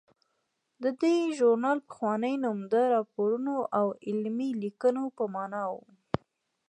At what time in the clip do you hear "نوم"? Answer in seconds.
2.43-2.57